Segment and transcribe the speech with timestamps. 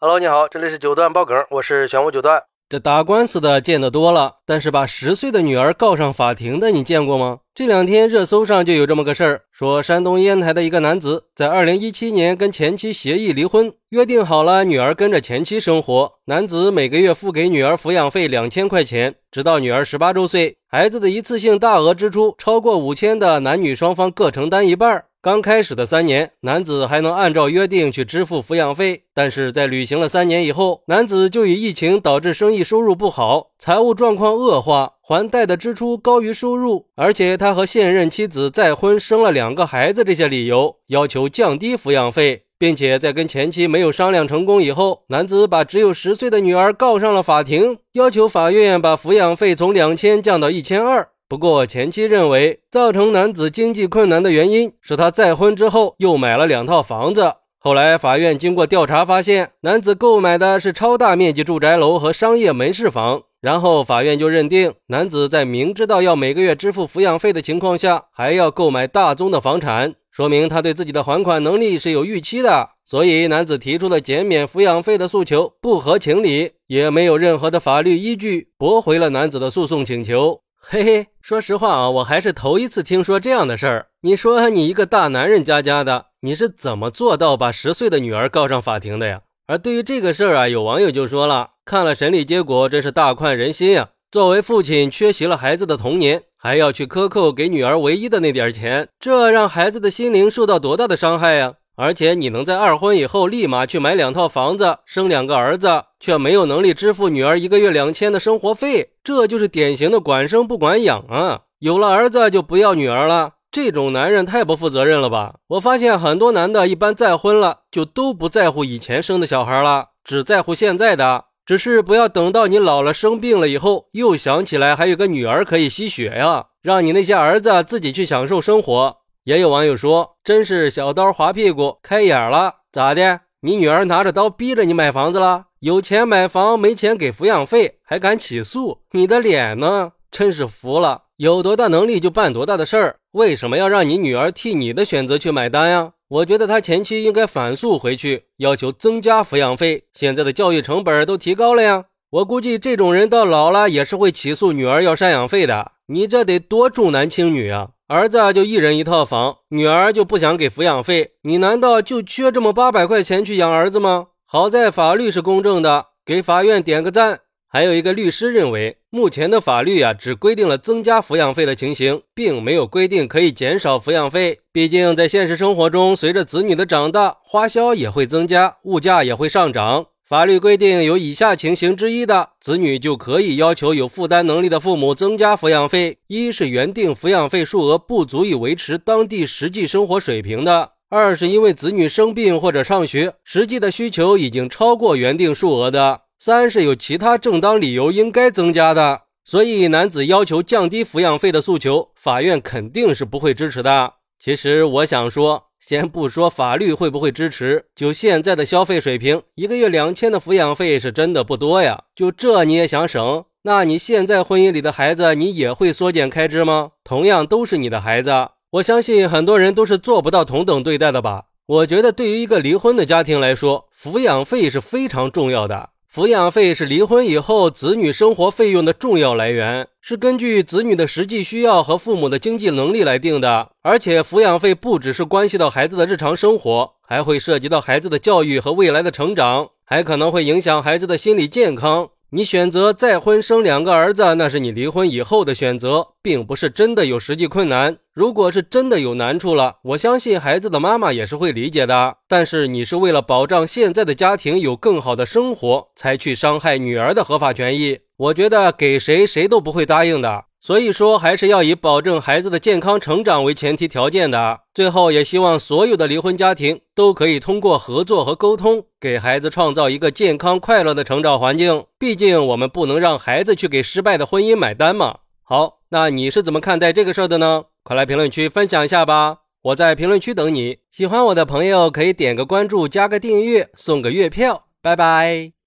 [0.00, 2.40] Hello，你好，这里是九段爆梗，我是玄武九段。
[2.68, 7.38] 这打官司的见得多了，但是把十岁的女儿告上法庭的，你见过吗？
[7.52, 25.06] 这两天热搜上就有这么个事儿，说山东烟台的一个男子在二零一七年跟前妻协议离婚，约定好了女儿跟着前妻生活，男子每个月付给女儿抚养费两千块钱，直到女儿十八周岁，孩子的一次性大额支出超过五千的，男女双方各承担一半。
[25.20, 51.08] 刚开始的三年，男子还能按照约定去支付抚养费，但是在履行了三年以后，男子就以疫情导致生意收入不好，财务状况恶化，还贷的支出高于收入，而且他和现任妻子再婚生了两个孩子，这些理由要求降低抚养费，并且在跟前妻没有商量成功以后，男子把只有十岁的女儿告上了法庭，要求法院把抚养费从两千降到一千二。
[51.28, 57.34] 不过，前妻认为造成男子经济困难的原因是他再婚之后又买了两套房子。
[57.58, 63.24] 后来，法院经过调查发现，男子购买的是超大面积住宅楼和商业门市房。
[63.42, 72.70] 然后，法院就认定男子在明知道要每个月支付抚养费的情况下，还要购买大宗的房产，说明他对自己的还款能力是有预期的。
[72.82, 80.40] 所以，男子提出的减免抚养费的诉求不合情理，也没有任何的法律依据，驳回了男子的诉讼请求。
[80.60, 83.86] 嘿嘿，说实话啊，我还是头一次听说这样的事儿。
[84.02, 89.22] 你说你一个大男人家家的，你是怎么做到把十岁的女儿告上法庭的呀？
[89.46, 93.90] 而对于这个事儿啊，有网友就说了，看了审理结果，真是大快人心呀。
[94.10, 101.54] 作为父亲，缺席了孩子的童年，还要去克扣给女儿唯一的那点钱，这让孩子的心灵受到多大的伤害呀！
[101.80, 111.42] 而且你能在二婚以后立马去买两套房子，生两个儿子，却没有能力支付女儿一个月两千的生活费，这就是典型的管生不管养啊！
[111.60, 115.36] 有了儿子就不要女儿了，这种男人太不负责任了吧？
[115.50, 128.96] 我发现很多男的一般再婚了就都不在乎以前生的小孩了，只在乎现在的，只是不要等到你老了生病了以后，又想起来还有个女儿可以吸血呀，让你那些儿子自己去享受生活。
[129.28, 133.20] 也有网友说：“真是小刀划屁股，开眼了，咋的？
[133.42, 135.48] 你女儿拿着刀逼着你买房子了？
[135.60, 138.78] 有钱买房，没钱给抚养费，还敢起诉？
[138.92, 139.92] 你的脸呢？
[140.10, 141.02] 真是服了！
[141.18, 145.92] 有多大能力就办多大的事儿，为什么要让你女儿替你的选择去买单呀？
[146.08, 149.84] 我觉得他前妻应该反诉回去，要求增加抚养费。
[149.92, 155.72] 现在的教育成本都提高了呀，我估计这种人到老了也是会起诉女儿要赡养费的。
[155.88, 164.08] 你这得多重男轻女啊！”儿子就一人一套房，女儿就不想给抚养费，你难道就缺这么八百块钱去养儿子吗？
[164.26, 167.20] 好在法律是公正的，给法院点个赞。
[167.50, 174.40] 还有一个律师认为，目前的法律啊，只规定了增加抚养费的情形，并没有规定可以减少抚养费。
[174.52, 179.86] 毕竟在现实生活中，随着子女的长大，花销也会增加，物价也会上涨。
[180.08, 199.02] 法律规定有以下情形之一的子女就可以要求有负担能力的父母增加抚养费：一是原定抚养费数额不足以维持当地实际生活水平的；二是因为子女生病或者上学，实际的需求已经超过原定数额的；三是有其他正当理由应该增加的。
[199.26, 203.92] 所以，男子要求降低抚养费的诉求，法院肯定是不会支持的。
[204.18, 205.47] 其实，我想说。
[205.60, 211.84] 先不说法律会不会支持，就现在的消费水平，一个月两千的抚养费是真的不多呀。
[211.94, 213.24] 就这你也想省？
[213.42, 216.72] 那你现在婚姻里的孩子，你也会缩减开支吗？
[216.84, 218.10] 同样都是你的孩子，
[218.50, 221.24] 我相信很多人都是做不到同等对待的吧。
[221.46, 225.70] 我觉得对于一个离婚的家庭来说，抚养费是非常重要的。
[225.98, 233.50] 抚养费是离婚以后子女生活费用的重要来源，是根据子女的实际需要和父母的经济能力来定的。
[233.62, 241.88] 而且，抚养费不只是关系到孩子的日常生活，还会涉及到孩子的教育和未来的成长，还可能会影响孩子的心理健康。
[242.10, 247.76] 你选择再婚生两个儿子，那是你离婚以后的选择，并不是真的有实际困难。
[247.92, 251.98] 如果是真的有难处了，我相信孩子的妈妈也是会理解的。
[252.08, 260.24] 但是你是为了保障现在的家庭有更好的生活，才去伤害女儿的合法权益，我觉得给谁谁都不会答应的。
[260.40, 264.40] 所以说，还是要以保证孩子的健康成长为前提条件的。
[264.54, 271.64] 最后，也希望所有的离婚家庭都可以通过合作和沟通，给孩子创造一个健康快乐的成长环境。
[271.78, 274.98] 毕竟，我们不能让孩子去给失败的婚姻买单嘛。
[275.24, 277.44] 好，那你是怎么看待这个事儿的呢？
[277.64, 279.18] 快来评论区分享一下吧！
[279.42, 280.58] 我在评论区等你。
[280.70, 284.44] 喜欢我的朋友可以点个关注，加个订阅，送个月票。
[284.62, 285.32] 拜拜。